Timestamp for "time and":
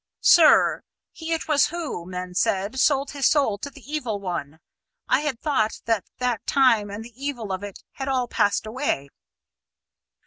6.47-7.05